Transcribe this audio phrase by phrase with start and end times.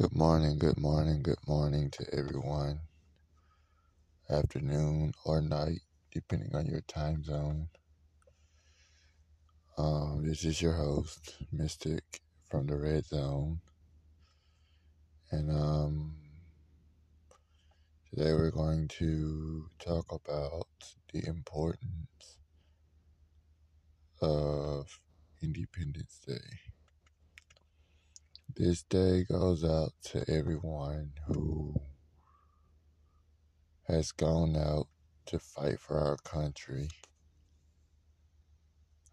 [0.00, 2.80] Good morning, good morning, good morning to everyone.
[4.30, 7.68] Afternoon or night, depending on your time zone.
[9.76, 13.58] Um, this is your host, Mystic from the Redzone.
[15.32, 16.14] And um,
[18.08, 20.66] today we're going to talk about
[21.12, 22.38] the importance
[24.22, 24.98] of
[25.42, 26.79] Independence Day.
[28.56, 31.74] This day goes out to everyone who
[33.86, 34.88] has gone out
[35.26, 36.88] to fight for our country,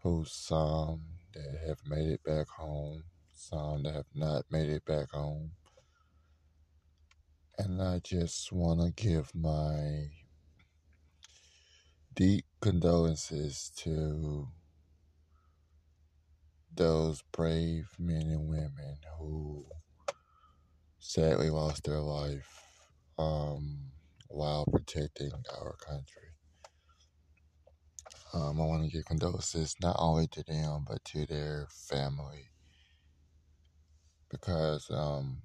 [0.02, 1.02] who some
[1.34, 5.52] that have made it back home, some that have not made it back home.
[7.58, 10.08] And I just want to give my
[12.14, 14.48] deep condolences to
[16.78, 19.66] those brave men and women who
[21.00, 22.48] sadly lost their life
[23.18, 23.90] um,
[24.28, 26.30] while protecting our country.
[28.32, 32.50] Um, I want to give condolences not only to them but to their family
[34.30, 35.42] because, um,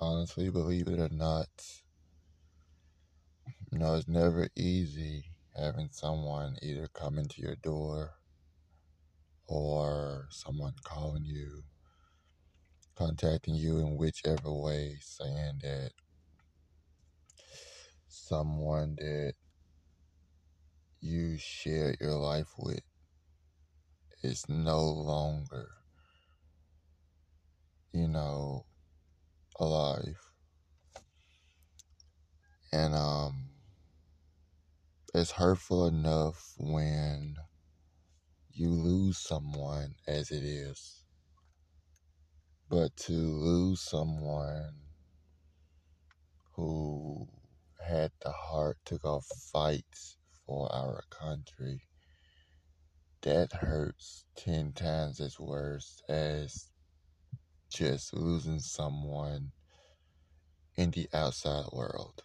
[0.00, 1.48] honestly, believe it or not,
[3.70, 8.15] you know, it's never easy having someone either come into your door
[9.48, 11.62] or someone calling you,
[12.96, 15.90] contacting you in whichever way, saying that
[18.08, 19.34] someone that
[21.00, 22.80] you share your life with
[24.22, 25.68] is no longer,
[27.92, 28.64] you know,
[29.60, 30.18] alive.
[32.72, 33.50] And um
[35.14, 37.36] it's hurtful enough when
[38.56, 41.04] you lose someone as it is.
[42.70, 44.72] But to lose someone
[46.54, 47.28] who
[47.86, 49.20] had the heart to go
[49.52, 49.84] fight
[50.46, 51.82] for our country,
[53.20, 56.70] that hurts 10 times as worse as
[57.70, 59.52] just losing someone
[60.76, 62.22] in the outside world.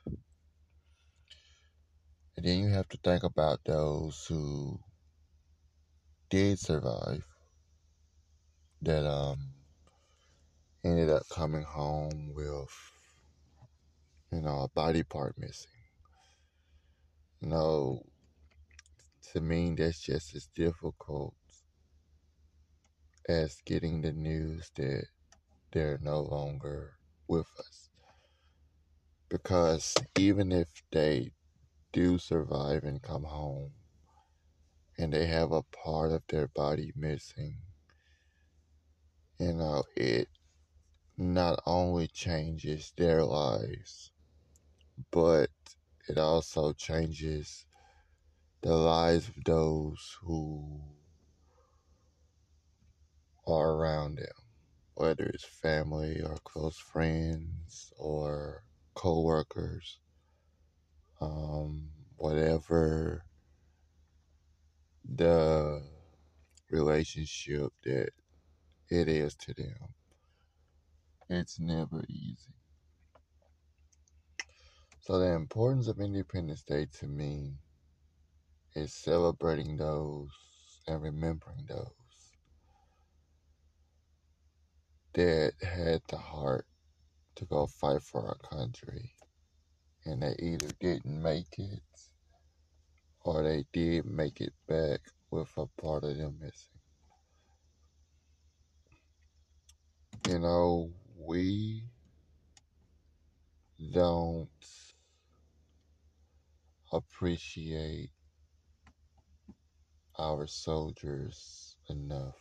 [2.37, 4.79] And then you have to think about those who
[6.31, 7.25] did survive
[8.81, 9.37] that um
[10.83, 12.69] ended up coming home with
[14.31, 15.67] you know a body part missing.
[17.41, 18.03] Know,
[19.33, 21.33] to me that's just as difficult
[23.27, 25.03] as getting the news that
[25.73, 26.93] they're no longer
[27.27, 27.89] with us.
[29.27, 31.31] Because even if they
[31.91, 33.71] do survive and come home
[35.01, 37.57] and they have a part of their body missing,
[39.39, 40.27] you know, it
[41.17, 44.11] not only changes their lives,
[45.09, 45.49] but
[46.07, 47.65] it also changes
[48.61, 50.79] the lives of those who
[53.47, 54.27] are around them,
[54.93, 58.63] whether it's family or close friends or
[58.93, 59.97] co-workers,
[61.19, 63.25] um, whatever
[65.05, 65.81] the
[66.69, 68.09] relationship that
[68.89, 69.75] it is to them.
[71.29, 72.55] It's never easy.
[75.01, 77.55] So the importance of Independence Day to me
[78.75, 80.29] is celebrating those
[80.87, 81.87] and remembering those
[85.13, 86.65] that had the heart
[87.35, 89.13] to go fight for our country
[90.05, 91.81] and they either didn't make it
[93.23, 95.01] or they did make it back
[95.31, 96.79] with a part of them missing.
[100.29, 101.83] You know, we
[103.93, 104.49] don't
[106.91, 108.11] appreciate
[110.19, 112.35] our soldiers enough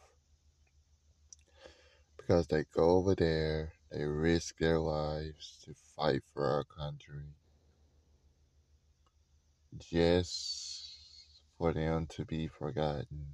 [2.17, 7.25] because they go over there, they risk their lives to fight for our country
[9.78, 10.70] just
[11.60, 13.27] for them to be forgotten.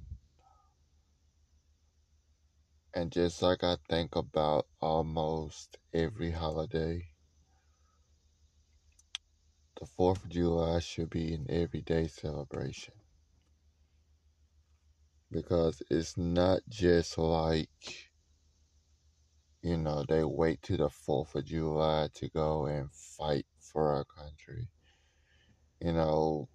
[2.93, 7.05] And just like I think about almost every holiday,
[9.79, 12.95] the 4th of July should be an everyday celebration.
[15.31, 18.09] Because it's not just like,
[19.61, 24.03] you know, they wait to the 4th of July to go and fight for our
[24.03, 24.67] country.
[25.79, 26.49] You know,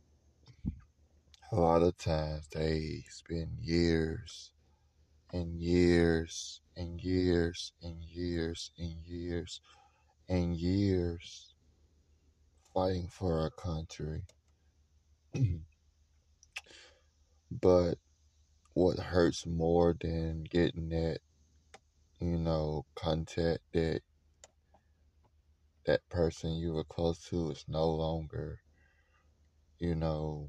[1.52, 4.52] a lot of times they spend years
[5.34, 9.60] and years and years and years and years
[10.30, 11.54] and years
[12.72, 14.22] fighting for our country.
[17.50, 17.98] but
[18.72, 21.18] what hurts more than getting that,
[22.18, 24.00] you know, contact that
[25.84, 28.60] that person you were close to is no longer,
[29.78, 30.48] you know,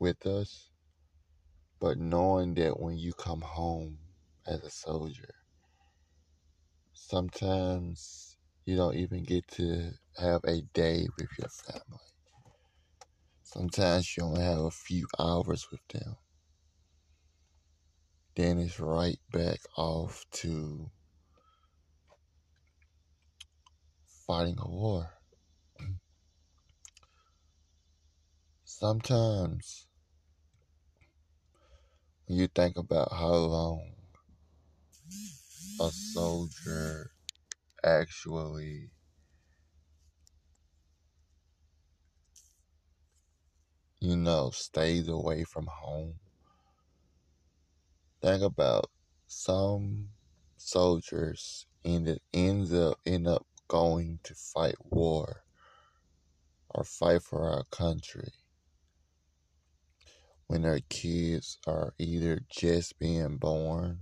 [0.00, 0.70] with us.
[1.80, 3.98] But knowing that when you come home
[4.46, 5.34] as a soldier,
[6.92, 12.00] sometimes you don't even get to have a day with your family.
[13.42, 16.16] Sometimes you only have a few hours with them.
[18.36, 20.90] Then it's right back off to
[24.26, 25.10] fighting a war.
[28.64, 29.87] Sometimes
[32.28, 33.92] you think about how long
[35.80, 37.10] a soldier
[37.84, 38.90] actually
[44.00, 46.14] you know stays away from home
[48.22, 48.90] think about
[49.26, 50.08] some
[50.56, 55.42] soldiers ended ends up end up going to fight war
[56.70, 58.32] or fight for our country
[60.48, 64.00] when their kids are either just being born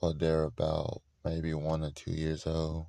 [0.00, 2.86] or they're about maybe one or two years old.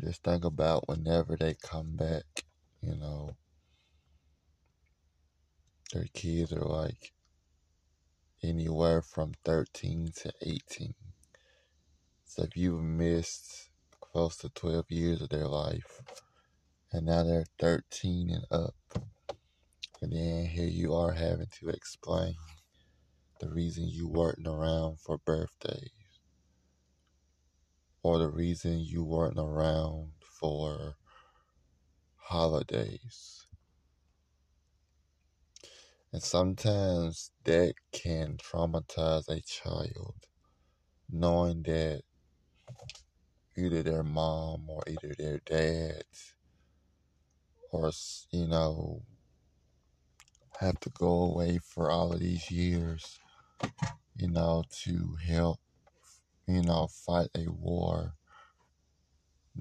[0.00, 2.44] Just think about whenever they come back,
[2.82, 3.36] you know,
[5.92, 7.12] their kids are like
[8.42, 10.94] anywhere from 13 to 18.
[12.26, 16.02] So if you've missed close to 12 years of their life,
[16.92, 18.74] and now they're 13 and up,
[20.02, 22.34] and then here you are having to explain
[23.40, 25.90] the reason you weren't around for birthdays,
[28.02, 30.96] or the reason you weren't around for
[32.16, 33.46] holidays.
[36.12, 40.14] And sometimes that can traumatize a child,
[41.10, 42.02] knowing that
[43.56, 46.04] either their mom or either their dad
[47.70, 47.90] or,
[48.30, 49.02] you know,
[50.60, 53.18] have to go away for all of these years,
[54.16, 55.58] you know, to help,
[56.46, 58.14] you know, fight a war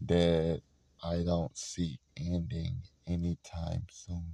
[0.05, 0.61] that
[1.03, 4.33] I don't see ending anytime soon.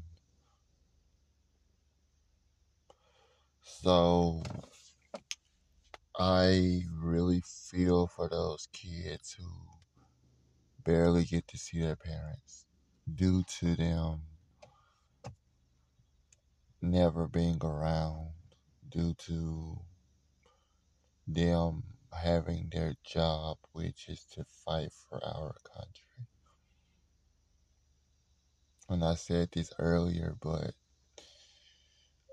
[3.64, 4.44] So
[6.18, 9.48] I really feel for those kids who
[10.84, 12.66] barely get to see their parents
[13.14, 14.22] due to them
[16.82, 18.32] never being around,
[18.90, 19.80] due to
[21.28, 21.84] them
[22.14, 26.28] having their job, which is to fight for our country.
[28.90, 30.74] And I said this earlier, but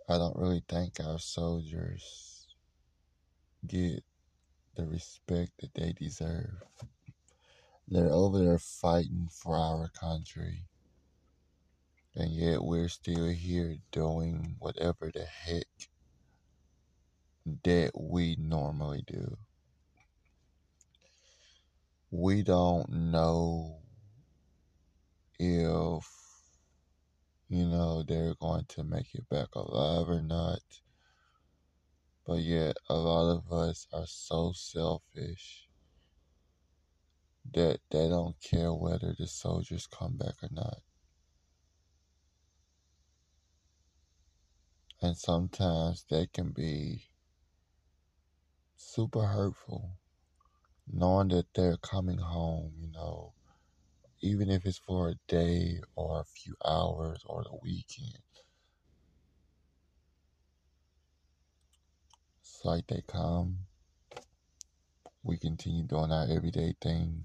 [0.08, 2.46] I don't really think our soldiers
[3.66, 4.02] get
[4.74, 6.62] the respect that they deserve.
[7.86, 10.67] They're over there fighting for our country.
[12.18, 15.68] And yet we're still here doing whatever the heck
[17.62, 19.36] that we normally do.
[22.10, 23.76] We don't know
[25.38, 26.04] if,
[27.48, 30.58] you know, they're going to make it back alive or not.
[32.26, 35.68] But yet, a lot of us are so selfish
[37.54, 40.78] that they don't care whether the soldiers come back or not.
[45.00, 47.05] And sometimes that can be
[48.76, 49.99] super hurtful
[50.93, 53.33] knowing that they're coming home, you know,
[54.23, 58.19] even if it's for a day or a few hours or the weekend.
[62.40, 63.59] It's like they come,
[65.23, 67.25] we continue doing our everyday things.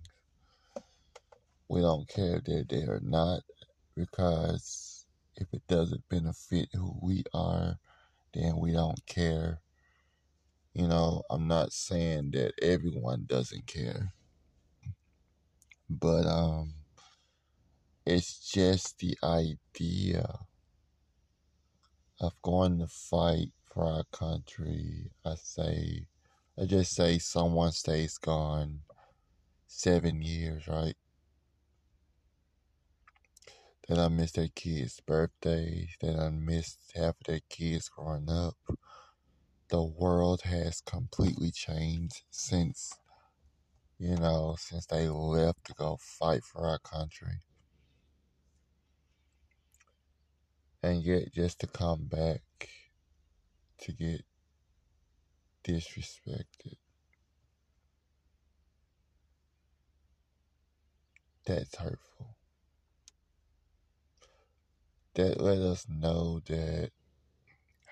[1.70, 3.42] We don't care if they're there or not
[3.96, 4.93] because
[5.36, 7.78] if it doesn't benefit who we are,
[8.34, 9.62] then we don't care.
[10.74, 14.14] You know, I'm not saying that everyone doesn't care.
[15.90, 16.74] But um
[18.06, 20.40] it's just the idea
[22.20, 25.12] of going to fight for our country.
[25.26, 26.08] I say
[26.60, 28.82] I just say someone stays gone
[29.68, 30.96] seven years, right?
[33.88, 38.56] That I miss their kids' birthdays, that I missed half of their kids growing up
[39.74, 42.94] the world has completely changed since,
[43.98, 47.42] you know, since they left to go fight for our country.
[50.84, 52.44] And yet, just to come back
[53.80, 54.22] to get
[55.64, 56.76] disrespected.
[61.46, 62.33] That's hurtful.
[65.16, 66.92] That let us know that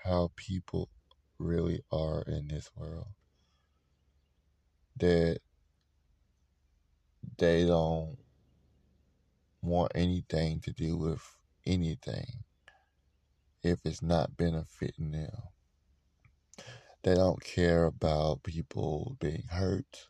[0.04, 0.88] how people
[1.38, 3.06] really are in this world.
[4.96, 5.38] That
[7.38, 8.16] they don't
[9.62, 11.22] want anything to do with
[11.64, 12.44] anything
[13.62, 15.30] if it's not benefiting them.
[17.04, 20.08] They don't care about people being hurt.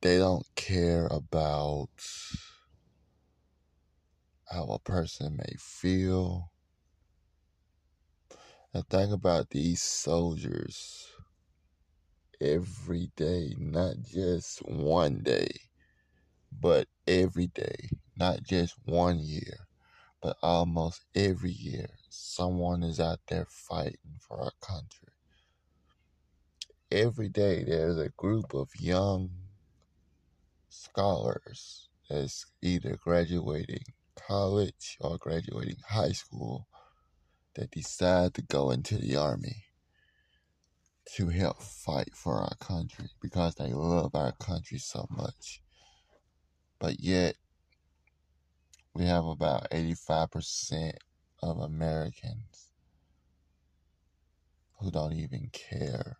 [0.00, 1.88] They don't care about
[4.48, 6.50] how a person may feel.
[8.72, 11.08] And think about these soldiers
[12.40, 15.48] every day, not just one day,
[16.52, 19.66] but every day, not just one year,
[20.22, 21.88] but almost every year.
[22.10, 25.08] Someone is out there fighting for our country.
[26.90, 29.30] Every day, there's a group of young
[30.68, 33.84] scholars that's either graduating
[34.16, 36.66] college or graduating high school
[37.54, 39.64] that decide to go into the army
[41.14, 45.62] to help fight for our country because they love our country so much.
[46.78, 47.36] But yet,
[48.94, 50.92] we have about 85%
[51.42, 52.72] of Americans
[54.78, 56.18] who don't even care.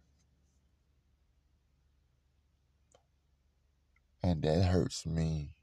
[4.22, 5.55] And that hurts me.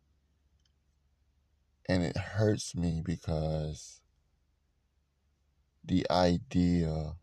[1.88, 4.02] And it hurts me because
[5.84, 7.16] the idea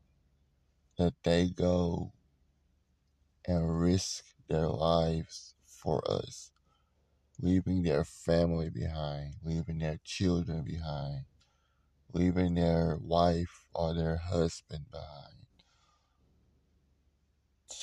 [0.99, 2.13] that they go
[3.47, 6.51] and risk their lives for us,
[7.41, 11.25] leaving their family behind, leaving their children behind,
[12.13, 15.41] leaving their wife or their husband behind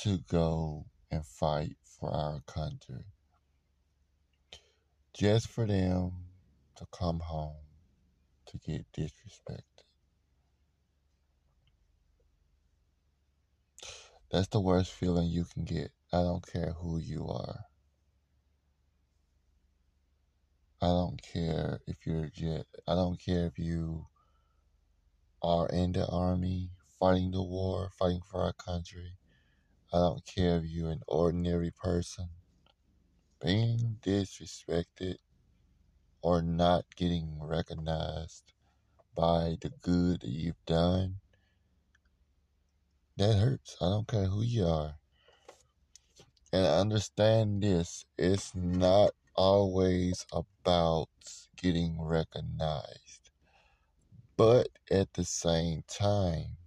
[0.03, 3.05] to go and fight for our country.
[5.13, 6.26] Just for them
[6.77, 7.57] to come home
[8.47, 9.63] to get disrespected.
[14.31, 15.91] That's the worst feeling you can get.
[16.11, 17.61] I don't care who you are.
[20.81, 22.65] I don't care if you're jet.
[22.87, 24.07] I don't care if you
[25.41, 29.13] are in the army, fighting the war, fighting for our country.
[29.93, 32.29] I don't care if you're an ordinary person.
[33.41, 35.15] Being disrespected
[36.21, 38.53] or not getting recognized
[39.15, 41.15] by the good that you've done
[43.17, 43.75] that hurts.
[43.81, 44.95] I don't care who you are.
[46.53, 51.09] And understand this it's not always about
[51.57, 53.31] getting recognized.
[54.37, 56.57] But at the same time,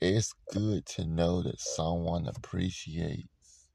[0.00, 3.68] it's good to know that someone appreciates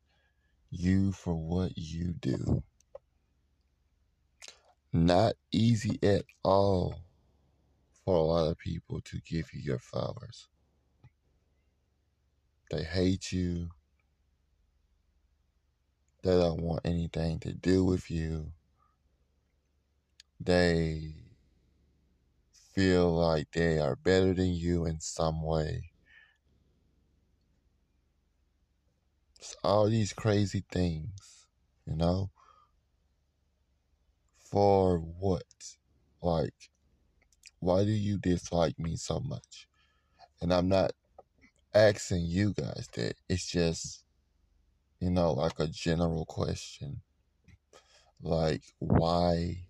[0.71, 2.63] you for what you do.
[4.93, 6.99] Not easy at all
[8.03, 10.49] for a lot of people to give you your flowers.
[12.69, 13.69] They hate you.
[16.23, 18.51] They don't want anything to do with you.
[20.39, 21.15] They
[22.73, 25.91] feel like they are better than you in some way.
[29.39, 31.45] It's all these crazy things,
[31.85, 32.29] you know?
[34.51, 35.45] For what?
[36.21, 36.69] Like,
[37.61, 39.67] why do you dislike me so much?
[40.41, 40.91] And I'm not
[41.73, 43.15] asking you guys that.
[43.29, 44.03] It's just,
[44.99, 47.01] you know, like a general question.
[48.21, 49.63] Like, why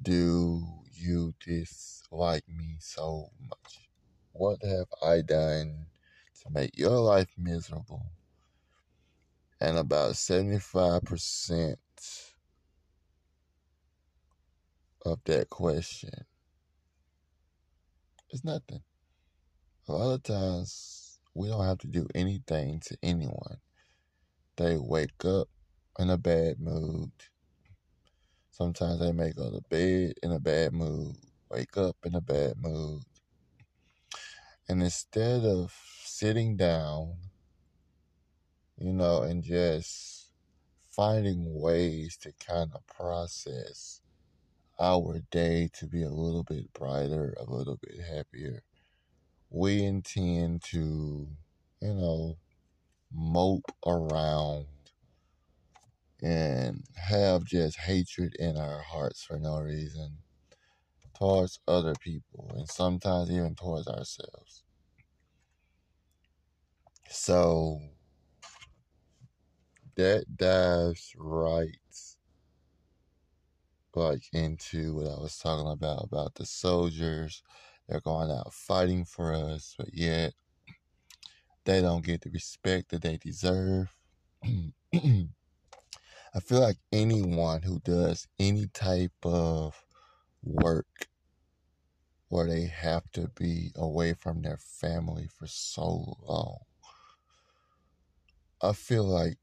[0.00, 3.88] do you dislike me so much?
[4.32, 5.86] What have I done
[6.42, 8.06] to make your life miserable?
[9.60, 11.78] And about 75%
[15.06, 16.26] of that question
[18.30, 18.82] is nothing
[19.88, 23.58] a lot of times we don't have to do anything to anyone.
[24.56, 25.48] They wake up
[25.98, 27.12] in a bad mood.
[28.50, 31.14] Sometimes they may go to bed in a bad mood,
[31.50, 33.02] wake up in a bad mood.
[34.68, 35.72] And instead of
[36.04, 37.14] sitting down,
[38.76, 40.32] you know, and just
[40.90, 44.00] finding ways to kind of process
[44.78, 48.62] our day to be a little bit brighter, a little bit happier.
[49.50, 51.28] We intend to,
[51.80, 52.38] you know,
[53.12, 54.66] mope around
[56.22, 60.18] and have just hatred in our hearts for no reason
[61.14, 64.64] towards other people and sometimes even towards ourselves.
[67.08, 67.80] So
[69.96, 71.76] that dives right
[73.96, 77.42] like into what I was talking about about the soldiers.
[77.88, 80.34] They're going out fighting for us, but yet
[81.64, 83.94] they don't get the respect that they deserve.
[84.44, 89.84] I feel like anyone who does any type of
[90.42, 91.08] work
[92.28, 96.58] where they have to be away from their family for so long,
[98.60, 99.38] I feel like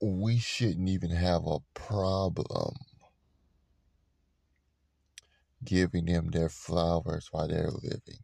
[0.00, 2.76] we shouldn't even have a problem
[5.64, 8.22] giving them their flowers while they're living.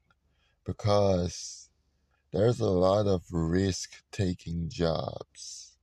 [0.65, 1.71] Because
[2.33, 5.77] there's a lot of risk taking jobs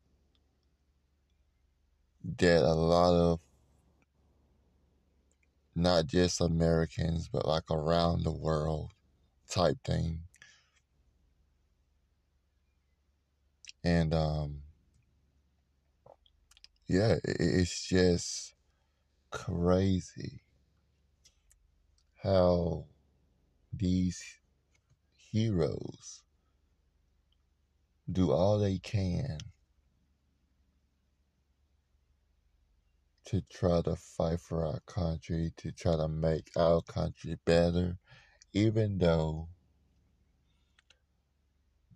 [2.38, 3.40] that a lot of
[5.76, 8.92] not just Americans but like around the world
[9.50, 10.22] type thing.
[13.84, 14.62] And um
[16.88, 18.54] yeah it's just
[19.32, 20.42] crazy
[22.28, 22.84] how
[23.72, 24.22] these
[25.16, 26.24] heroes
[28.12, 29.38] do all they can
[33.26, 37.98] to try to fight for our country, to try to make our country better,
[38.52, 39.48] even though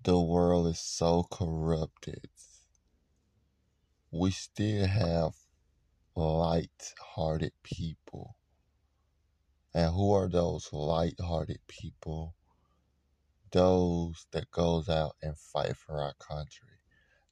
[0.01, 2.29] the world is so corrupted.
[4.11, 5.33] We still have
[6.15, 8.37] light hearted people
[9.73, 12.35] and who are those light-hearted people?
[13.51, 16.79] Those that goes out and fight for our country.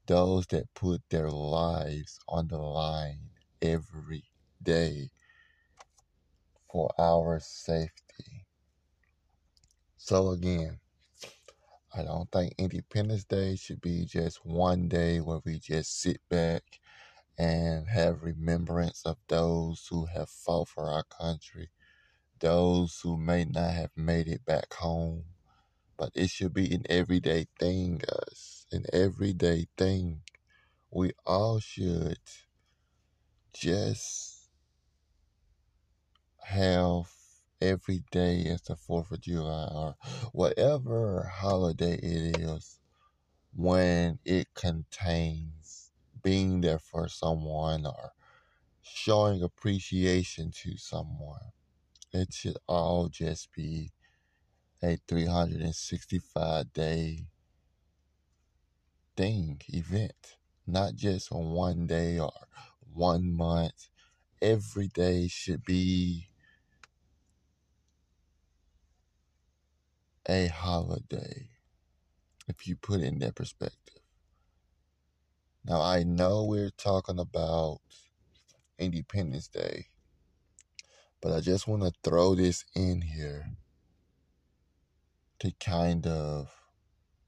[0.05, 3.29] Those that put their lives on the line
[3.61, 4.23] every
[4.61, 5.09] day
[6.71, 8.45] for our safety.
[9.97, 10.79] So again,
[11.95, 16.63] I don't think Independence Day should be just one day where we just sit back
[17.37, 21.69] and have remembrance of those who have fought for our country
[22.39, 25.25] those who may not have made it back home.
[25.97, 28.65] But it should be an everyday thing, guys.
[28.71, 30.21] An everyday thing.
[30.91, 32.19] We all should
[33.53, 34.49] just
[36.43, 37.11] have
[37.61, 39.95] every day as the 4th of July or
[40.31, 42.79] whatever holiday it is
[43.53, 45.91] when it contains
[46.23, 48.11] being there for someone or
[48.81, 51.51] showing appreciation to someone.
[52.11, 53.91] It should all just be
[54.81, 57.27] a 365 day
[59.15, 62.31] thing, event, not just on one day or
[62.93, 63.89] one month.
[64.41, 66.29] Every day should be
[70.27, 71.49] a holiday,
[72.47, 74.01] if you put it in that perspective.
[75.65, 77.79] Now, I know we're talking about
[78.79, 79.88] Independence Day,
[81.21, 83.57] but I just want to throw this in here
[85.39, 86.49] to kind of,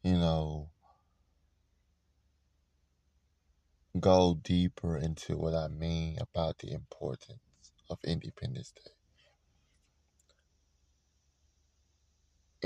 [0.03, 0.69] you know,
[3.99, 7.39] go deeper into what I mean about the importance
[7.89, 8.91] of Independence Day.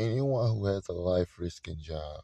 [0.03, 2.21] Anyone who has a life risking job,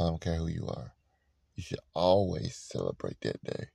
[0.00, 0.94] I don't care who you are,
[1.54, 3.68] you should always celebrate that day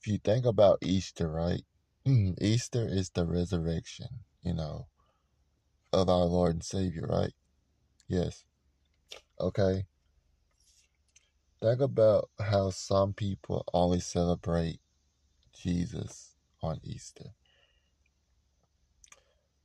[0.00, 1.62] if you think about Easter, right?
[2.06, 4.08] Mm, Easter is the resurrection,
[4.42, 4.86] you know,
[5.92, 7.32] of our Lord and Savior, right?
[8.08, 8.44] Yes.
[9.40, 9.84] Okay.
[11.60, 14.80] Think about how some people only celebrate
[15.54, 17.34] Jesus on Easter.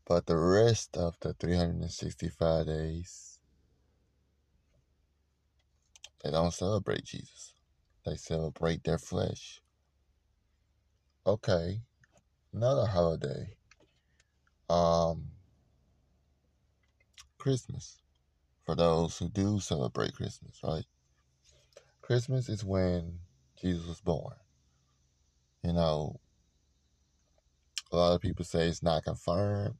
[0.07, 3.39] But the rest of the 365 days,
[6.23, 7.53] they don't celebrate Jesus.
[8.05, 9.61] They celebrate their flesh.
[11.25, 11.79] Okay,
[12.53, 13.55] another holiday.
[14.69, 15.27] Um,
[17.37, 18.01] Christmas.
[18.65, 20.85] For those who do celebrate Christmas, right?
[22.01, 23.19] Christmas is when
[23.61, 24.35] Jesus was born.
[25.63, 26.19] You know,
[27.91, 29.79] a lot of people say it's not confirmed.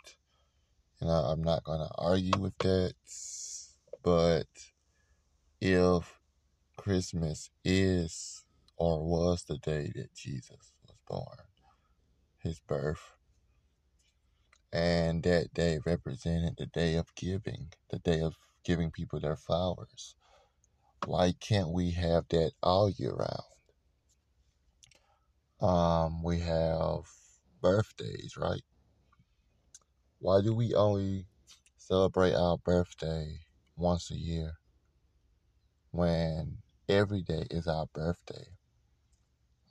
[1.02, 2.94] You know, I'm not going to argue with that.
[4.02, 4.48] But
[5.60, 6.20] if
[6.78, 8.44] Christmas is
[8.76, 10.73] or was the day that Jesus
[11.14, 11.38] born,
[12.40, 13.14] his birth.
[14.72, 20.16] And that day represented the day of giving, the day of giving people their flowers.
[21.06, 23.54] Why can't we have that all year round?
[25.62, 27.04] Um, we have
[27.62, 28.64] birthdays, right?
[30.20, 31.28] Why do we only
[31.78, 33.42] celebrate our birthday
[33.76, 34.54] once a year
[35.92, 36.58] when
[36.90, 38.53] every day is our birthday?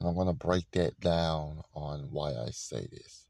[0.02, 3.28] And I'm going to break that down on why I say this.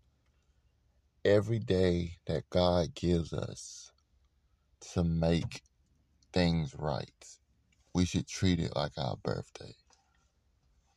[1.22, 3.92] Every day that God gives us
[4.94, 5.60] to make
[6.32, 7.26] things right,
[7.94, 9.74] we should treat it like our birthday.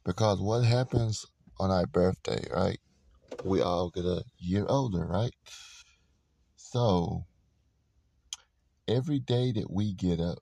[0.06, 1.26] Because what happens
[1.60, 2.80] on our birthday, right?
[3.44, 5.36] We all get a year older, right?
[6.56, 7.26] So,
[8.88, 10.40] every day that we get up,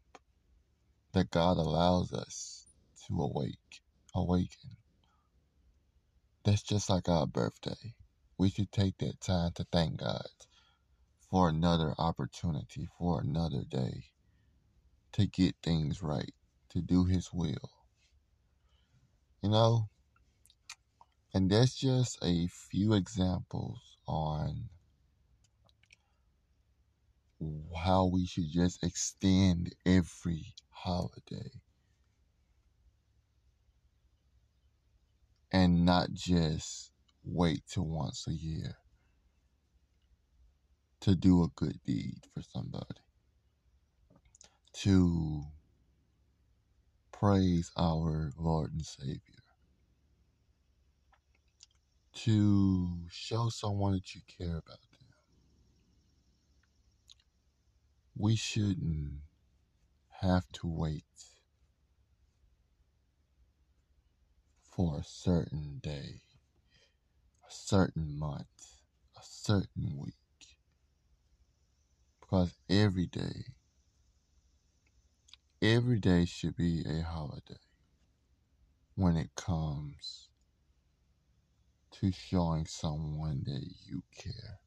[1.13, 2.67] that God allows us
[3.07, 3.81] to awake,
[4.13, 4.77] awaken,
[6.45, 7.95] that's just like our birthday.
[8.37, 10.27] We should take that time to thank God
[11.29, 14.05] for another opportunity, for another day
[15.13, 16.33] to get things right,
[16.71, 17.71] to do His will.
[19.43, 19.89] You know,
[21.33, 24.69] and that's just a few examples on
[27.77, 31.51] how we should just extend every holiday
[35.53, 36.91] and not just
[37.23, 38.77] wait till once a year
[41.01, 43.01] to do a good deed for somebody,
[44.73, 45.43] to
[47.11, 49.19] praise our Lord and Savior,
[52.15, 55.07] to show someone that you care about them.
[58.17, 59.21] We shouldn't
[60.21, 61.05] have to wait
[64.75, 66.21] for a certain day,
[67.47, 68.79] a certain month,
[69.15, 70.15] a certain week.
[72.19, 73.45] Because every day,
[75.61, 77.59] every day should be a holiday
[78.95, 80.29] when it comes
[81.91, 84.59] to showing someone that you care.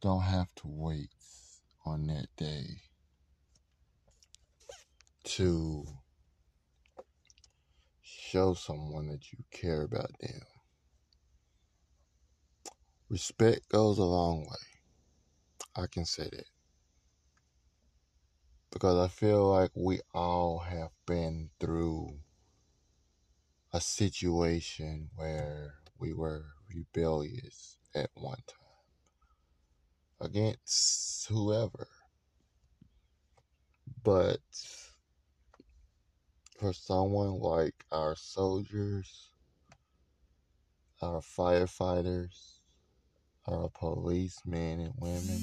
[0.00, 1.10] Don't have to wait
[1.86, 2.80] on that day
[5.24, 5.86] to
[8.30, 10.40] show someone that you care about them.
[13.08, 15.74] Respect goes a long way.
[15.74, 16.44] I can say that.
[18.70, 22.20] Because I feel like we all have been through
[23.72, 28.60] a situation where we were rebellious at one time
[30.20, 31.88] against whoever.
[34.04, 34.38] But
[36.60, 39.30] for someone like our soldiers,
[41.00, 42.58] our firefighters,
[43.48, 45.40] our policemen and women,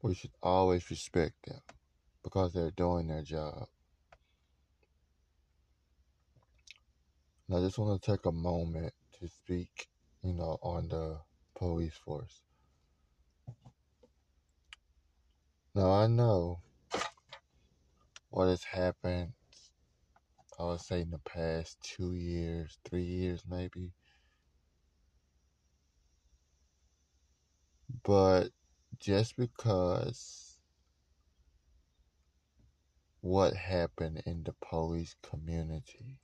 [0.00, 1.60] we should always respect them
[2.24, 3.66] because they're doing their job.
[7.46, 9.88] And I just want to take a moment to speak,
[10.22, 11.18] you know, on the
[11.54, 12.40] police force.
[15.74, 16.60] Now, I know
[18.28, 19.32] what has happened,
[20.58, 23.92] I would say, in the past two years, three years maybe.
[28.04, 28.50] But
[28.98, 30.58] just because
[33.22, 36.18] what happened in the police community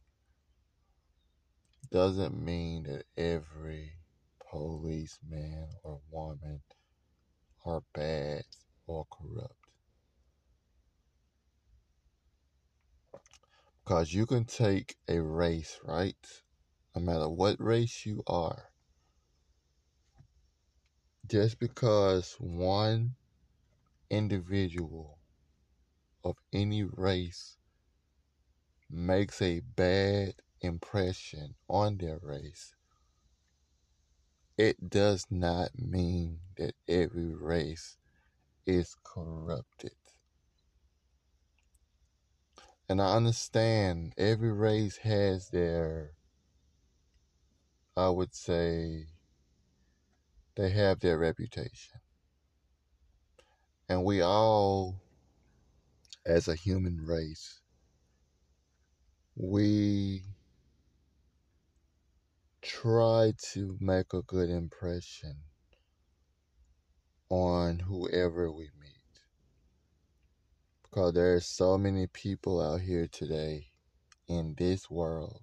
[1.90, 3.92] doesn't mean that every
[4.50, 6.60] policeman or woman
[7.64, 8.44] are bad
[8.88, 9.54] or corrupt.
[13.84, 16.16] Because you can take a race, right?
[16.96, 18.70] No matter what race you are,
[21.26, 23.16] just because one
[24.10, 25.18] individual
[26.24, 27.58] of any race
[28.90, 32.74] makes a bad impression on their race,
[34.56, 37.97] it does not mean that every race
[38.68, 39.96] is corrupted.
[42.86, 46.12] And I understand every race has their,
[47.96, 49.06] I would say,
[50.54, 52.00] they have their reputation.
[53.88, 55.00] And we all,
[56.26, 57.62] as a human race,
[59.34, 60.24] we
[62.60, 65.47] try to make a good impression
[67.30, 68.94] on whoever we meet.
[70.82, 73.66] Because there are so many people out here today
[74.28, 75.42] in this world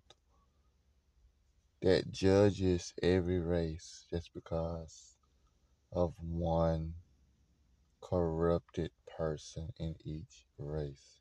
[1.82, 5.17] that judges every race just because
[5.93, 6.93] of one
[8.02, 11.19] corrupted person in each race.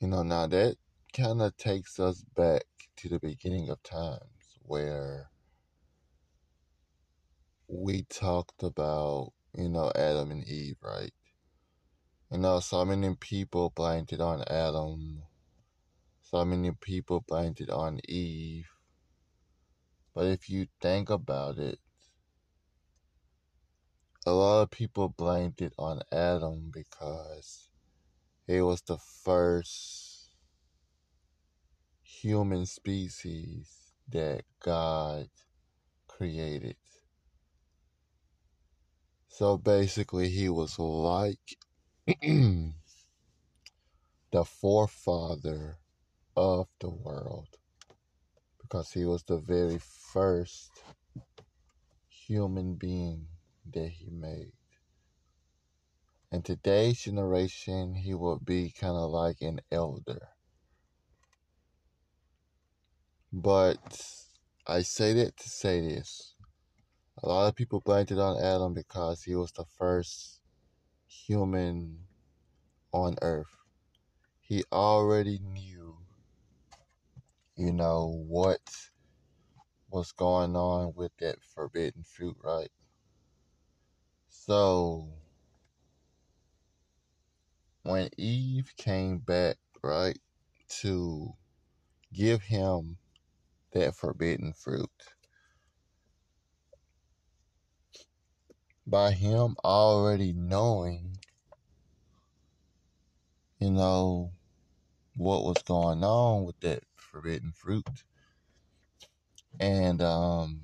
[0.00, 0.76] You know, now that
[1.16, 2.64] kind of takes us back
[2.96, 5.31] to the beginning of times where
[7.72, 11.12] we talked about, you know, Adam and Eve, right?
[12.30, 15.22] You know, so many people blamed it on Adam,
[16.20, 18.68] so many people blamed it on Eve.
[20.14, 21.78] But if you think about it,
[24.26, 27.70] a lot of people blamed it on Adam because
[28.46, 30.28] he was the first
[32.02, 35.28] human species that God
[36.06, 36.76] created.
[39.32, 41.56] So basically, he was like
[42.20, 42.74] the
[44.44, 45.78] forefather
[46.36, 47.48] of the world
[48.60, 50.70] because he was the very first
[52.08, 53.26] human being
[53.72, 54.52] that he made.
[56.30, 60.28] In today's generation, he would be kind of like an elder.
[63.32, 63.98] But
[64.66, 66.34] I say that to say this.
[67.24, 70.40] A lot of people blamed it on Adam because he was the first
[71.06, 71.98] human
[72.92, 73.54] on earth.
[74.40, 75.96] He already knew,
[77.54, 78.60] you know, what
[79.88, 82.72] was going on with that forbidden fruit, right?
[84.28, 85.08] So,
[87.84, 90.18] when Eve came back, right,
[90.80, 91.34] to
[92.12, 92.98] give him
[93.72, 94.90] that forbidden fruit,
[98.86, 101.18] by him already knowing,
[103.58, 104.32] you know,
[105.16, 108.04] what was going on with that forbidden fruit,
[109.60, 110.62] and um,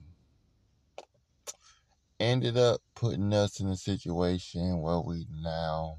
[2.19, 5.99] ended up putting us in a situation where we now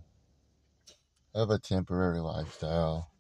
[1.36, 3.12] have a temporary lifestyle.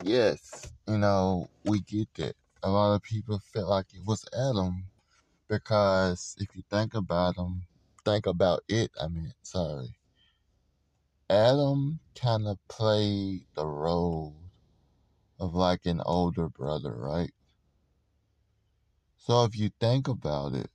[0.00, 2.34] Yes, you know, we get that.
[2.62, 4.84] A lot of people felt like it was Adam
[5.52, 7.66] because if you think about him,
[8.06, 9.94] think about it, I mean, sorry.
[11.28, 14.34] Adam kind of played the role
[15.38, 17.32] of like an older brother, right?
[19.18, 20.70] So if you think about it,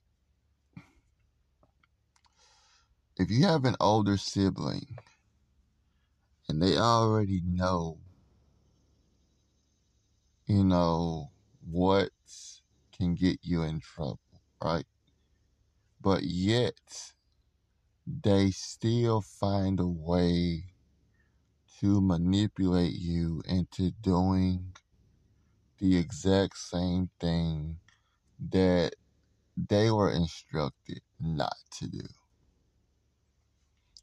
[3.16, 4.96] if you have an older sibling
[6.48, 7.98] and they already know,
[10.46, 11.32] you know,
[11.68, 12.10] what
[12.96, 14.20] can get you in trouble,
[14.62, 14.86] right?
[16.00, 17.12] But yet,
[18.06, 20.64] they still find a way
[21.80, 24.74] to manipulate you into doing
[25.78, 27.78] the exact same thing
[28.50, 28.94] that
[29.56, 32.06] they were instructed not to do.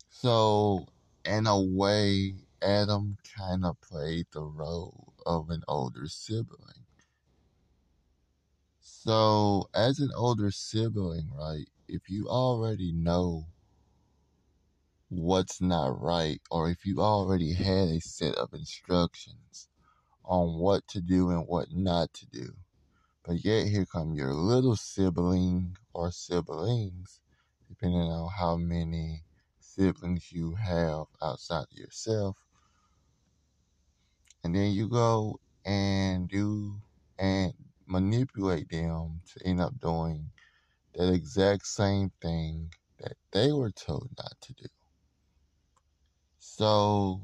[0.09, 0.87] So,
[1.25, 6.84] in a way, Adam kind of played the role of an older sibling.
[9.05, 13.45] So, as an older sibling, right, if you already know
[15.09, 19.69] what's not right, or if you already had a set of instructions
[20.23, 22.55] on what to do and what not to do,
[23.23, 27.19] but yet here come your little sibling or siblings,
[27.69, 29.21] depending on how many
[29.59, 32.37] siblings you have outside of yourself.
[34.43, 36.77] And then you go and do
[37.19, 37.53] and
[37.87, 40.31] manipulate them to end up doing
[40.95, 44.65] that exact same thing that they were told not to do.
[46.39, 47.21] So,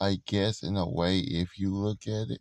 [0.00, 2.40] I guess in a way, if you look at it,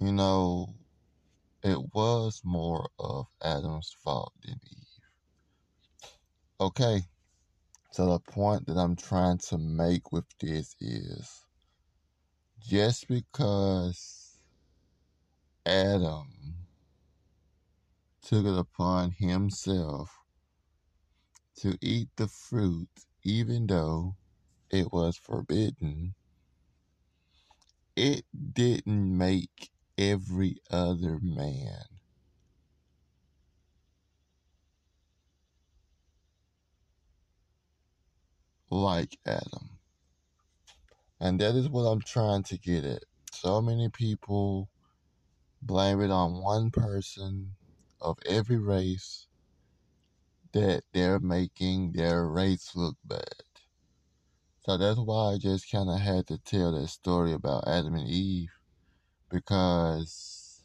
[0.00, 0.74] you know,
[1.62, 4.86] it was more of Adam's fault than Eve.
[6.60, 7.02] Okay,
[7.92, 11.45] so the point that I'm trying to make with this is
[12.66, 14.38] just because
[15.64, 16.26] Adam
[18.22, 20.10] took it upon himself
[21.56, 22.88] to eat the fruit,
[23.22, 24.16] even though
[24.70, 26.14] it was forbidden,
[27.96, 31.84] it didn't make every other man
[38.70, 39.75] like Adam.
[41.20, 43.04] And that is what I'm trying to get at.
[43.32, 44.68] So many people
[45.62, 47.52] blame it on one person
[48.00, 49.26] of every race
[50.52, 53.22] that they're making their race look bad.
[54.60, 58.08] So that's why I just kind of had to tell that story about Adam and
[58.08, 58.50] Eve
[59.30, 60.64] because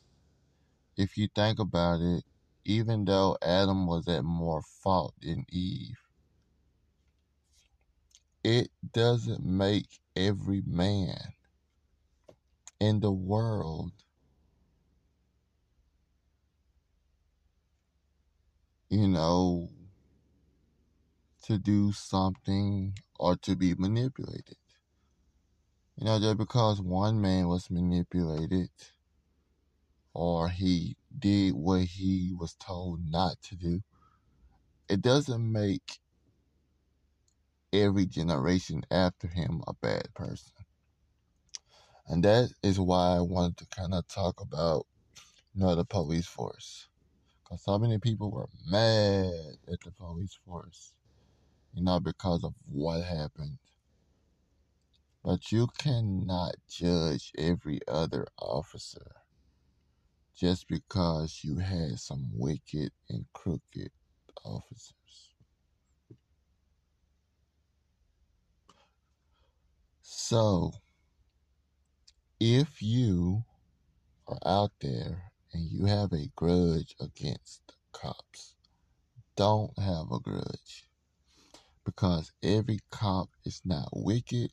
[0.97, 2.23] if you think about it,
[2.65, 5.97] even though Adam was at more fault than Eve,
[8.43, 11.33] it doesn't make every man
[12.79, 13.91] in the world
[18.89, 19.69] you know
[21.43, 24.57] to do something or to be manipulated.
[25.97, 28.69] You know just because one man was manipulated
[30.13, 33.81] or he did what he was told not to do
[34.89, 35.99] it doesn't make
[37.73, 40.53] every generation after him a bad person
[42.07, 44.85] and that is why I wanted to kind of talk about,
[45.53, 46.89] you know, the police force.
[47.43, 49.31] Because so many people were mad
[49.71, 50.93] at the police force,
[51.73, 53.59] you know, because of what happened.
[55.23, 59.11] But you cannot judge every other officer
[60.35, 63.91] just because you had some wicked and crooked
[64.43, 64.93] officers.
[70.23, 70.71] So,
[72.39, 73.43] if you
[74.27, 78.55] are out there and you have a grudge against the cops,
[79.35, 80.87] don't have a grudge.
[81.83, 84.51] Because every cop is not wicked.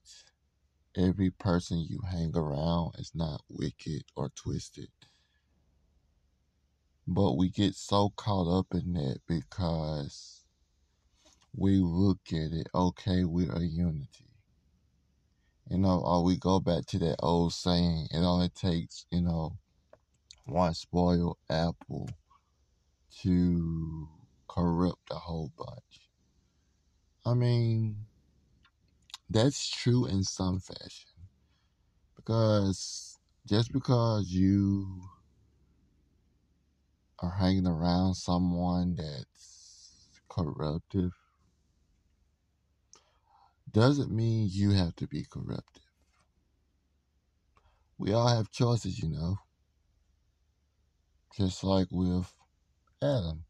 [0.96, 4.88] Every person you hang around is not wicked or twisted.
[7.06, 10.44] But we get so caught up in that because
[11.54, 14.27] we look at it, okay, we're a unity.
[15.70, 19.58] You know, or we go back to that old saying, it only takes, you know,
[20.46, 22.08] one spoiled apple
[23.20, 24.08] to
[24.48, 26.08] corrupt a whole bunch.
[27.26, 28.06] I mean,
[29.28, 31.10] that's true in some fashion.
[32.16, 35.02] Because just because you
[37.18, 41.12] are hanging around someone that's corruptive
[43.72, 45.82] doesn't mean you have to be corruptive.
[47.98, 49.38] We all have choices, you know.
[51.36, 52.32] Just like with
[53.02, 53.44] Adam.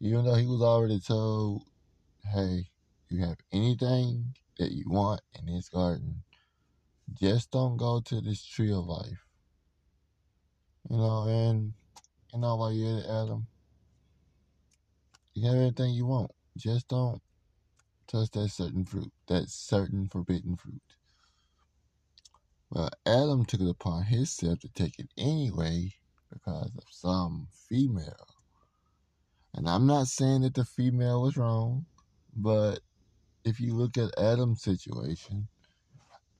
[0.00, 1.64] Even though he was already told,
[2.32, 2.66] hey,
[3.08, 6.22] you have anything that you want in this garden,
[7.20, 9.26] just don't go to this tree of life.
[10.90, 11.72] You know, and
[12.32, 13.46] you know while you're Adam,
[15.34, 16.30] you have everything you want.
[16.56, 17.20] Just don't
[18.06, 20.80] touch that certain fruit, that certain forbidden fruit.
[22.70, 25.94] Well, Adam took it upon himself to take it anyway
[26.32, 28.26] because of some female.
[29.54, 31.86] And I'm not saying that the female was wrong,
[32.34, 32.80] but
[33.44, 35.48] if you look at Adam's situation,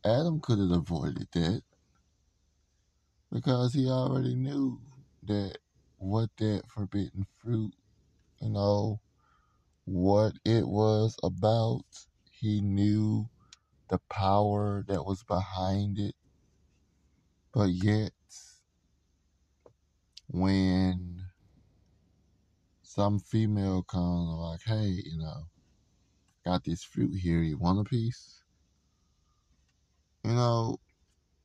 [0.04, 1.62] Adam could have avoided that
[3.32, 4.80] because he already knew
[5.24, 5.58] that
[5.98, 7.72] what that forbidden fruit,
[8.40, 9.00] you know,
[9.86, 11.84] what it was about.
[12.30, 13.28] He knew
[13.88, 16.14] the power that was behind it.
[17.52, 18.12] But yet,
[20.28, 21.22] when
[22.82, 25.46] some female comes like, hey, you know,
[26.44, 28.42] got this fruit here, you want a piece?
[30.24, 30.78] You know,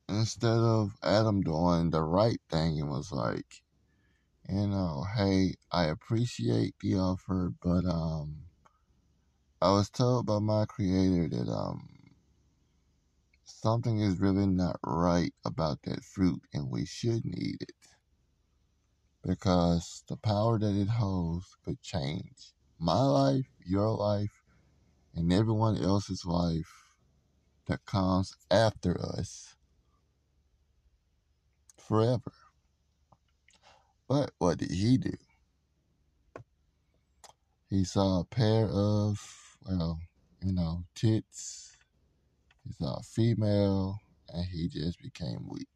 [0.10, 3.62] instead of Adam doing the right thing, it was like,
[4.50, 8.38] you know, hey, I appreciate the offer, but um,
[9.62, 11.88] I was told by my creator that um,
[13.46, 17.76] something is really not right about that fruit, and we shouldn't eat it
[19.24, 24.44] because the power that it holds could change my life, your life,
[25.16, 26.72] and everyone else's life
[27.68, 29.56] that comes after us
[31.78, 32.32] forever.
[34.12, 35.14] But what did he do?
[37.70, 40.02] He saw a pair of, well,
[40.44, 41.78] you know, tits.
[42.66, 45.70] He saw a female, and he just became weak.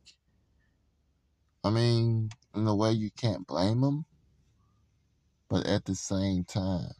[1.63, 4.03] I mean, in a way, you can't blame him,
[5.49, 6.91] but at the same time,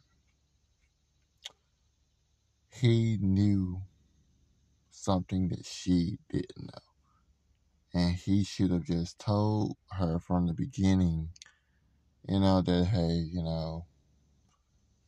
[2.70, 3.82] he knew
[4.90, 6.85] something that she didn't know.
[7.96, 11.30] And he should have just told her from the beginning,
[12.28, 13.86] you know, that, hey, you know,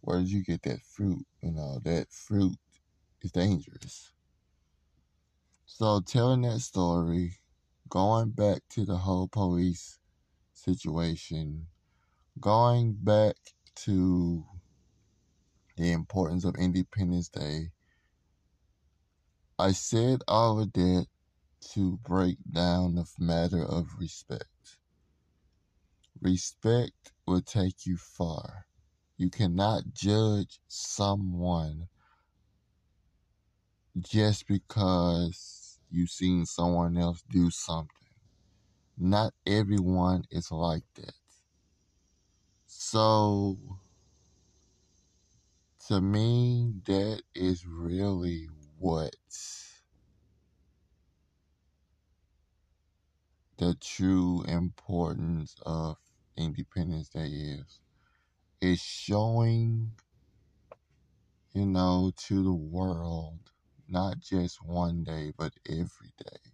[0.00, 1.26] where did you get that fruit?
[1.42, 2.56] You know, that fruit
[3.20, 4.12] is dangerous.
[5.66, 7.40] So, telling that story,
[7.90, 9.98] going back to the whole police
[10.58, 11.66] situation.
[12.40, 13.36] Going back
[13.86, 14.44] to
[15.76, 17.70] the importance of Independence Day,
[19.58, 21.06] I said all of that
[21.60, 24.78] to break down the matter of respect.
[26.20, 28.66] Respect will take you far.
[29.16, 31.88] You cannot judge someone
[33.98, 37.88] just because you've seen someone else do something.
[38.96, 41.14] Not everyone is like that.
[42.66, 43.58] So,
[45.86, 48.48] to me, that is really
[48.78, 49.16] what
[53.58, 55.96] the true importance of
[56.36, 57.80] Independence Day is.
[58.60, 59.92] It's showing,
[61.52, 63.50] you know, to the world,
[63.88, 66.52] not just one day, but every day.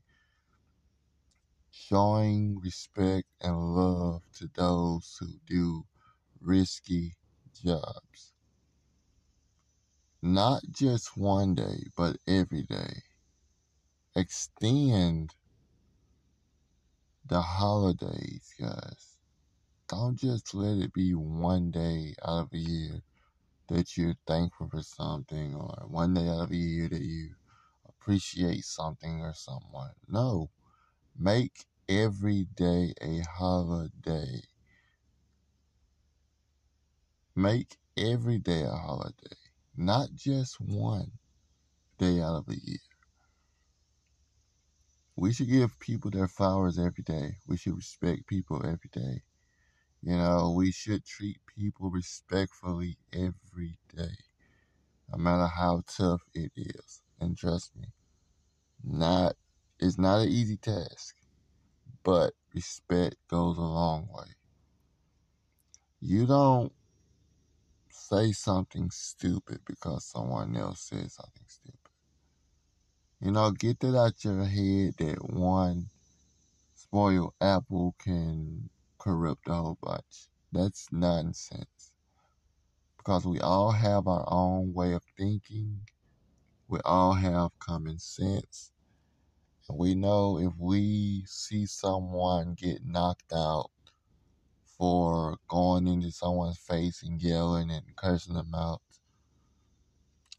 [1.70, 5.84] Showing respect and love to those who do
[6.40, 7.16] risky
[7.62, 8.32] jobs.
[10.22, 13.02] Not just one day, but every day.
[14.16, 15.34] Extend
[17.26, 19.16] the holidays, guys.
[19.88, 23.00] Don't just let it be one day out of a year
[23.68, 27.34] that you're thankful for something or one day out of a year that you
[27.88, 29.92] appreciate something or someone.
[30.08, 30.50] No.
[31.18, 34.42] Make every day a holiday.
[37.36, 39.36] Make every day a holiday,
[39.76, 41.12] not just one
[41.98, 42.78] day out of a year.
[45.16, 47.36] We should give people their flowers every day.
[47.46, 49.22] We should respect people every day.
[50.02, 54.16] You know, we should treat people respectfully every day,
[55.10, 57.02] no matter how tough it is.
[57.20, 57.88] And trust me,
[58.82, 59.36] not
[59.80, 61.16] it's not an easy task,
[62.04, 64.32] but respect goes a long way.
[66.00, 66.72] You don't
[67.90, 71.83] say something stupid because someone else said something stupid.
[73.24, 75.88] You know, get that out your head that one
[76.74, 78.68] spoiled apple can
[78.98, 80.28] corrupt the whole bunch.
[80.52, 81.92] That's nonsense.
[82.98, 85.80] Because we all have our own way of thinking.
[86.68, 88.72] We all have common sense.
[89.70, 93.70] And we know if we see someone get knocked out
[94.76, 98.82] for going into someone's face and yelling and cursing them out,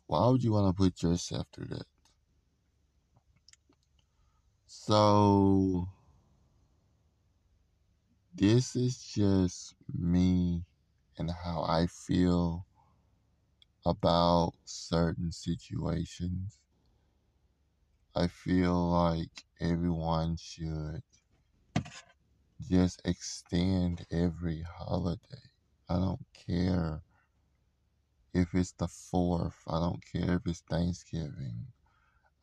[0.06, 1.88] why would you want to put yourself through that?
[4.78, 5.90] So,
[8.36, 10.64] this is just me
[11.18, 12.68] and how I feel
[13.84, 16.60] about certain situations.
[18.16, 21.02] I feel like everyone should
[22.70, 25.50] just extend every holiday.
[25.90, 27.02] I don't care
[28.36, 31.68] if it's the 4th, I don't care if it's Thanksgiving,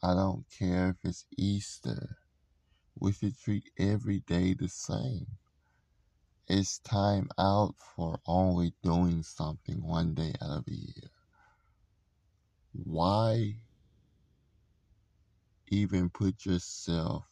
[0.02, 2.21] I don't care if it's Easter.
[2.98, 5.26] We should treat every day the same.
[6.48, 11.10] It's time out for only doing something one day out of a year.
[12.72, 13.56] Why
[15.68, 17.24] even put yourself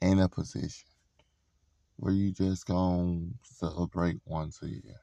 [0.00, 0.88] in a position
[1.96, 5.00] where you just gonna celebrate once a year?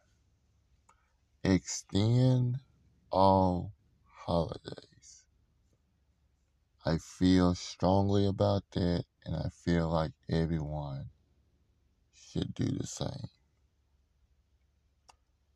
[1.44, 2.58] Extend
[3.12, 3.74] all
[4.26, 4.99] holidays.
[6.86, 11.10] I feel strongly about that, and I feel like everyone
[12.14, 13.30] should do the same.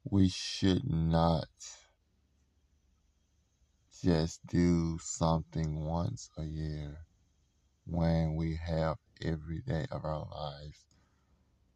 [0.03, 1.47] We should not
[4.01, 7.05] just do something once a year
[7.85, 10.85] when we have every day of our lives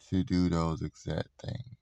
[0.10, 1.77] to do those exact things.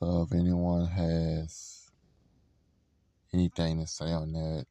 [0.00, 1.90] So if anyone has
[3.34, 4.64] anything to say on that,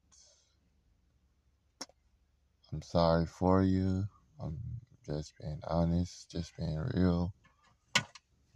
[2.74, 4.06] I'm sorry for you.
[4.42, 4.58] I'm
[5.06, 7.36] just being honest, just being real.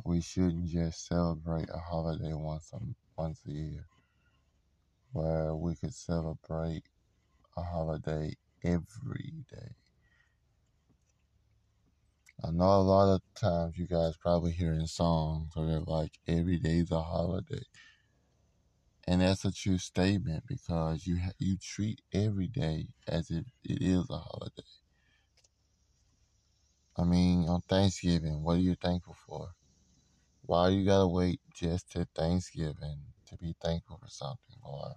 [0.04, 2.80] We shouldn't just celebrate a holiday once a,
[3.16, 3.86] once a year,
[5.12, 6.86] where we could celebrate
[7.56, 9.76] a holiday every day.
[12.44, 16.60] I know a lot of times you guys probably hearing songs where they're like, every
[16.60, 17.64] day's a holiday.
[19.08, 23.82] And that's a true statement because you ha- you treat every day as if it
[23.82, 24.64] is a holiday.
[26.98, 29.54] I mean, on Thanksgiving, what are you thankful for?
[30.42, 34.58] Why you gotta wait just to Thanksgiving to be thankful for something?
[34.64, 34.96] Or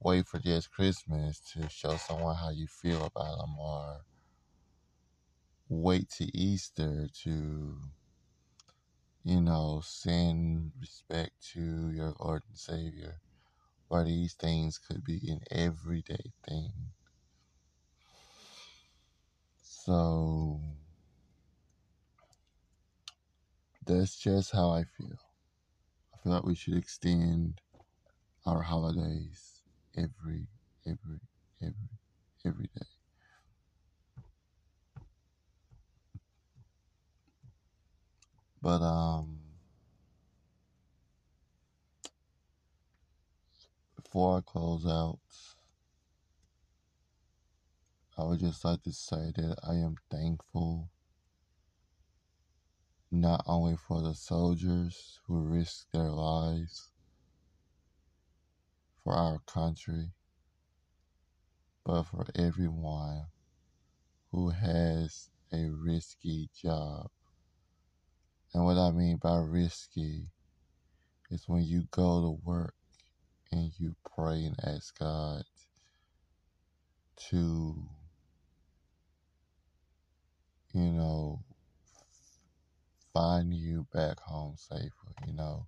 [0.00, 4.02] wait for just Christmas to show someone how you feel about them, or
[5.68, 7.78] wait to Easter to,
[9.24, 13.20] you know, send respect to your Lord and Savior.
[13.90, 16.72] Or these things could be an everyday thing.
[19.62, 20.60] So
[23.86, 25.18] that's just how I feel.
[26.14, 27.60] I feel like we should extend
[28.46, 29.62] our holidays
[29.96, 30.48] every,
[30.86, 31.20] every,
[31.62, 31.90] every,
[32.46, 32.97] every day.
[38.60, 39.38] But um,
[43.96, 45.20] before I close out,
[48.16, 50.90] I would just like to say that I am thankful
[53.10, 56.90] not only for the soldiers who risked their lives
[59.04, 60.10] for our country,
[61.84, 63.26] but for everyone
[64.32, 67.08] who has a risky job.
[68.54, 70.28] And what I mean by risky
[71.30, 72.74] is when you go to work
[73.52, 75.42] and you pray and ask God
[77.30, 77.88] to,
[80.72, 81.40] you know,
[83.12, 85.66] find you back home safely, you know.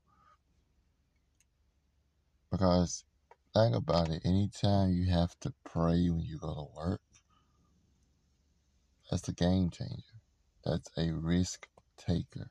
[2.50, 3.04] Because
[3.54, 7.00] think about it, anytime you have to pray when you go to work,
[9.10, 10.20] that's a game changer.
[10.64, 11.66] That's a risk
[11.98, 12.50] taker.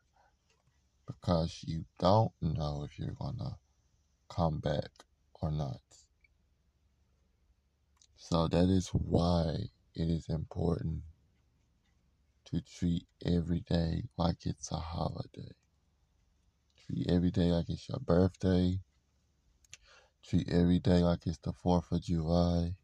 [1.09, 3.57] Because you don't know if you're gonna
[4.29, 4.91] come back
[5.41, 5.81] or not.
[8.15, 11.01] So that is why it is important
[12.45, 15.55] to treat every day like it's a holiday.
[16.77, 18.79] Treat every day like it's your birthday.
[20.23, 22.75] Treat every day like it's the 4th of July.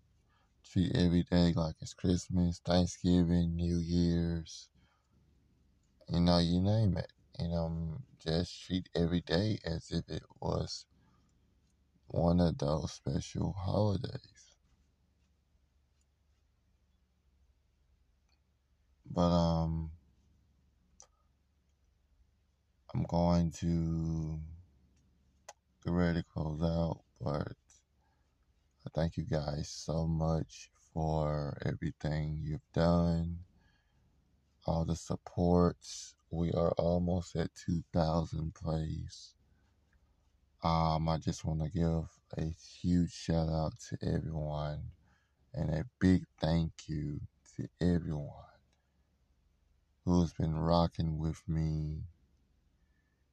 [0.64, 4.68] Treat every day like it's Christmas, Thanksgiving, New Year's.
[6.10, 7.12] You know, you name it.
[7.40, 10.86] You know, just treat every day as if it was
[12.08, 14.56] one of those special holidays.
[19.12, 19.92] But um
[22.94, 24.40] I'm going to
[25.84, 27.54] get ready to close out, but
[28.86, 33.45] I thank you guys so much for everything you've done,
[34.66, 36.16] all the supports.
[36.32, 39.34] We are almost at 2,000 plays.
[40.64, 42.08] Um, I just want to give
[42.38, 42.50] a
[42.82, 44.82] huge shout out to everyone
[45.54, 47.22] and a big thank you
[47.56, 48.32] to everyone
[50.04, 52.04] who's been rocking with me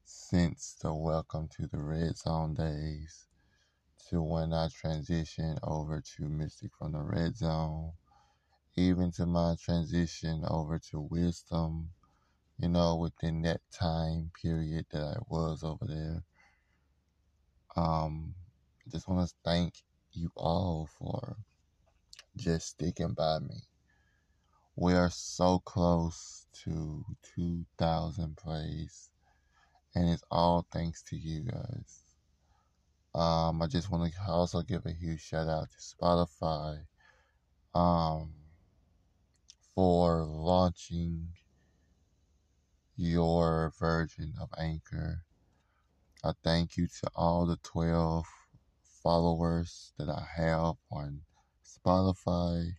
[0.04, 3.26] since the welcome to the Redzone days
[4.08, 7.92] to when I transitioned over to Mystic from the Redzone,
[8.76, 11.90] even to my transition over to Wisdom,
[12.58, 16.22] you know, within that time period that I was over there.
[17.76, 18.34] Um,
[18.90, 19.74] just want to thank
[20.12, 21.36] you all for
[22.36, 23.62] just sticking by me.
[24.76, 27.04] We are so close to
[27.34, 29.10] 2,000 plays,
[29.94, 32.02] and it's all thanks to you guys.
[33.14, 36.78] Um, I just want to also give a huge shout out to Spotify
[37.74, 38.32] um,
[39.74, 41.28] for launching
[42.96, 45.24] your version of Anchor.
[46.24, 48.24] I thank you to all the 12
[49.02, 51.22] followers that I have on
[51.64, 52.72] Spotify.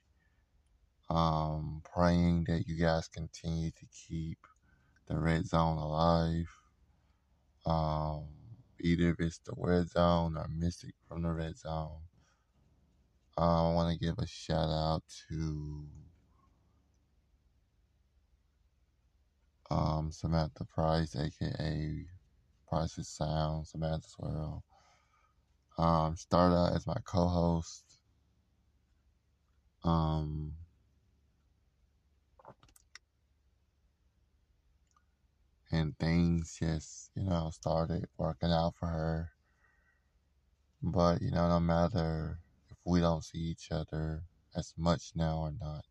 [1.10, 4.38] Um, praying that you guys continue to keep
[5.08, 6.48] the Redzone alive.
[7.66, 8.26] Um,
[8.80, 12.02] either if it's the Redzone or Mystic from the Redzone.
[13.38, 15.88] I want to give a shout out to
[19.74, 22.06] um, Samantha Price, aka
[22.70, 24.62] Price's Sound, Samantha's World.
[25.78, 27.84] Um, started out as my co-host.
[29.84, 30.54] Um,
[35.72, 39.30] and things just, you know, started working out for her.
[40.84, 44.24] But, you know, no matter if we don't see each other
[44.56, 45.86] as much now or not,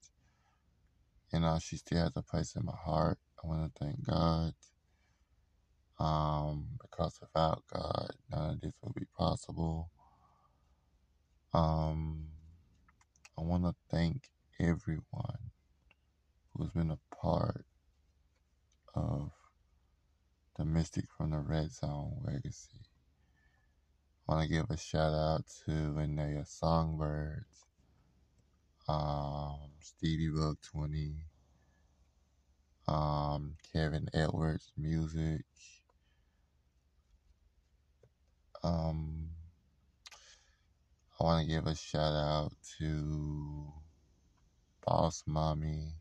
[1.33, 3.19] you know, she still has a place in my heart.
[3.43, 4.53] I want to thank God.
[5.99, 9.91] Um, because without God, none of this would be possible.
[11.53, 12.29] Um,
[13.39, 14.29] I want to thank
[14.61, 15.51] everyone
[16.55, 17.65] who's been a part
[18.95, 19.31] of
[20.57, 22.81] the Mystic from the Redzone legacy.
[24.29, 27.67] I want to give a shout out to Linnea Songbirds,
[28.89, 31.17] um, Stevie Bug 20,
[32.89, 35.45] um, Kevin Edwards Music,
[38.63, 39.29] um,
[41.21, 43.73] I want to give a shout out to
[44.85, 45.93] Boss Mommy.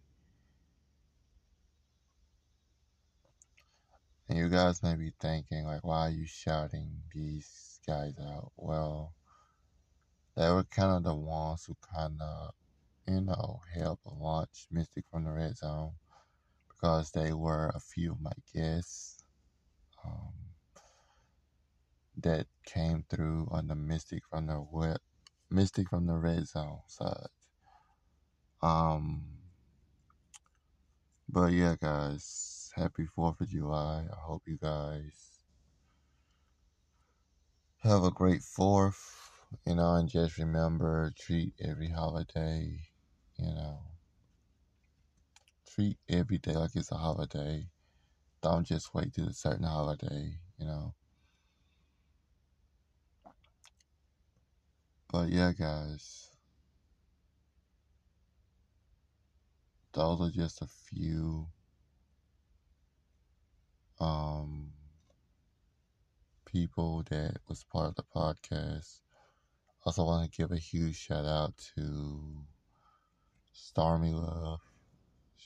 [4.30, 8.52] And you guys may be thinking, like, why are you shouting these guys out?
[8.56, 9.14] Well,
[10.38, 12.52] they were kind of the ones who kind of,
[13.08, 15.92] you know, helped launch Mystic from the Redzone
[16.82, 19.24] because they were a few of my guests
[20.04, 20.34] um,
[22.18, 24.98] that came through on the Mystic from the web,
[25.50, 27.28] Mystic from the Redzone side.
[28.64, 29.24] Um,
[31.30, 34.06] but yeah, guys, happy Fourth of July.
[34.12, 35.44] I hope you guys
[37.84, 39.30] have a great Fourth.
[39.68, 42.80] You know, and just remember, treat every holiday.
[43.38, 43.80] You know,
[45.74, 47.68] treat every day like it's a holiday.
[48.42, 50.34] Don't just wait till a certain holiday.
[50.58, 50.94] You know.
[55.12, 56.32] But yeah, guys.
[59.94, 61.48] those are just a few
[64.00, 64.72] um,
[66.46, 69.02] people that was part of the podcast.
[69.86, 72.46] Also, want to give a huge shout out to
[73.52, 74.62] Stormy Love.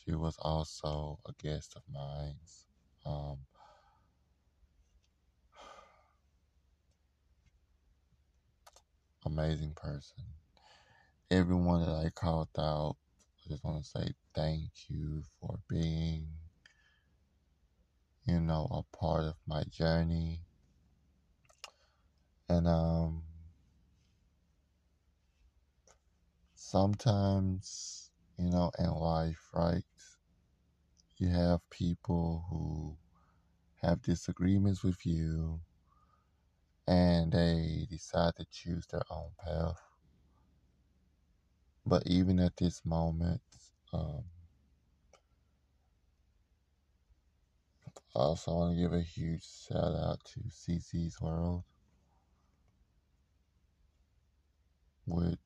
[0.05, 2.37] She was also a guest of mine.
[3.05, 3.39] Um,
[9.25, 10.25] amazing person.
[11.31, 12.97] Everyone that I called out
[13.45, 16.27] I just want to say thank you for being,
[18.25, 20.41] you know, a part of my journey.
[22.49, 23.23] And um,
[26.55, 29.83] sometimes, you know, in life, right,
[31.25, 32.95] you have people who
[33.81, 35.59] have disagreements with you
[36.87, 39.81] and they decide to choose their own path.
[41.83, 43.41] But even at this moment,
[43.91, 44.23] um,
[48.15, 51.63] I also want to give a huge shout out to CC's World,
[55.07, 55.37] which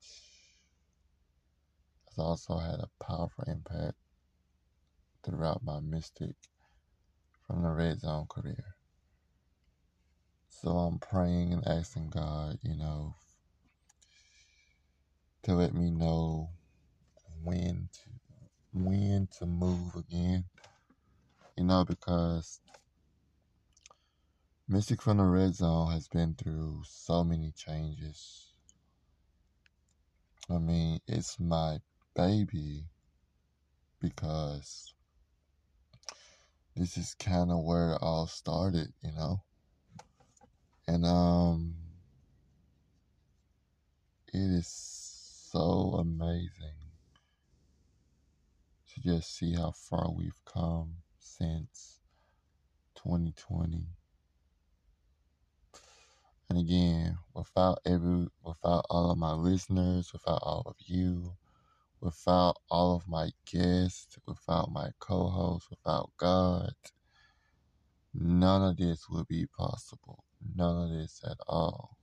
[2.08, 3.96] has also had a powerful impact
[5.30, 6.36] throughout my Mystic
[7.46, 8.76] from the Redzone career.
[10.50, 13.16] So I'm praying and asking God, you know,
[15.44, 16.50] to let me know
[17.44, 18.00] when to
[18.74, 20.46] when to move again.
[21.58, 22.60] You know, because
[24.68, 28.54] Mystic from the Redzone has been through so many changes.
[30.50, 31.80] I mean, it's my
[32.16, 32.86] baby
[34.02, 34.94] because
[36.80, 39.44] this is kind of where it all started, you know?
[40.88, 41.76] And, um,
[44.34, 44.68] it is
[45.52, 46.80] so amazing
[48.94, 52.00] to just see how far we've come since
[52.96, 53.88] 2020.
[56.50, 61.34] And again, without every without all of my listeners, without all of you,
[62.02, 66.74] without all of my guests, without my co-hosts, without God,
[68.14, 70.24] none of this would be possible.
[70.56, 71.98] None of this at all.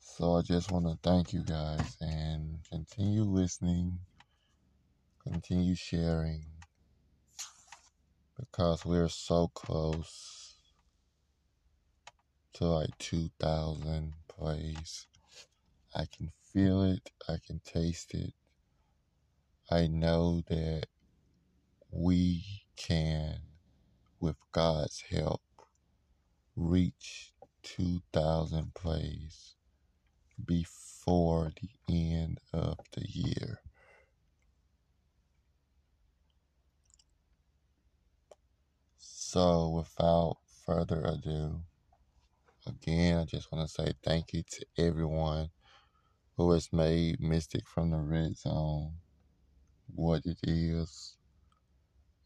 [0.00, 3.98] So I just want to thank you guys and continue listening,
[5.22, 6.44] continue sharing,
[8.38, 10.41] because we're so close
[12.54, 15.06] to like 2,000 plays.
[15.94, 18.34] I can feel it, I can taste it.
[19.70, 20.86] I know that
[21.90, 23.40] we can,
[24.20, 25.42] with God's help,
[26.56, 27.32] reach
[27.62, 29.54] 2,000 plays
[30.44, 33.60] before the end of the year.
[38.98, 41.62] So, without further ado,
[42.66, 45.50] again, I just want to say thank you to everyone
[46.36, 48.92] who has made Mystic from the Redzone
[49.94, 51.16] what it is.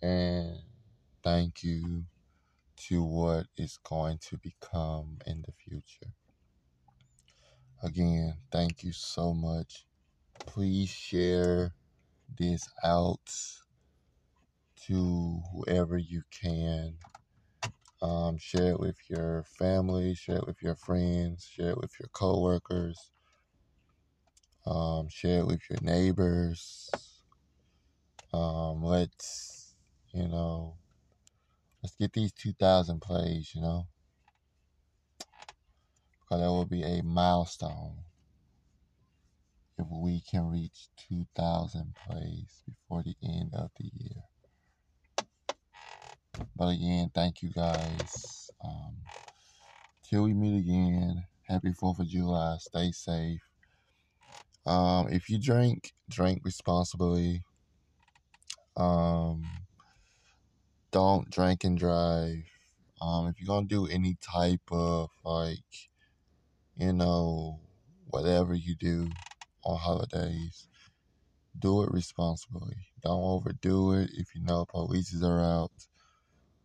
[0.02, 0.58] And
[1.22, 2.04] thank you
[2.88, 6.12] to what is going to become in the future.
[7.82, 9.86] Again, thank you so much.
[10.38, 11.74] Please share
[12.38, 13.20] this out
[14.86, 16.96] to whoever you can.
[18.02, 22.08] Um, share it with your family, share it with your friends, share it with your
[22.12, 23.10] coworkers,
[24.66, 26.90] um, share it with your neighbors.
[28.32, 29.74] Um, let's,
[30.12, 30.76] you know,
[31.82, 33.86] let's get these 2,000 plays, you know,
[36.20, 37.96] because that will be a milestone
[39.78, 44.22] if we can reach 2,000 plays before the end of the year.
[46.56, 48.50] But again, thank you guys.
[48.64, 48.96] Um,
[50.08, 52.56] till we meet again, happy 4th of July.
[52.60, 53.40] Stay safe.
[54.66, 57.44] Um, if you drink, drink responsibly.
[58.76, 59.66] Um,
[60.90, 62.44] don't drink and drive.
[63.00, 65.58] Um, if you're gonna do any type of like,
[66.76, 67.60] you know,
[68.06, 69.16] whatever you do
[69.64, 70.68] on holidays,
[71.58, 72.76] do it responsibly.
[73.02, 74.10] Don't overdo it.
[74.14, 75.70] If you know police are out,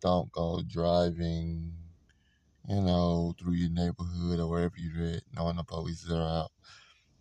[0.02, 1.72] don't go driving,
[2.68, 6.50] you know, through your neighborhood or wherever you're at, knowing the police are out.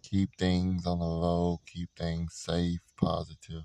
[0.04, 3.64] Keep things on the low, keep things safe, positive.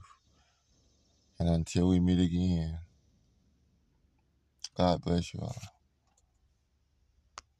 [1.38, 2.78] And until we meet again,
[4.76, 5.75] God bless you all.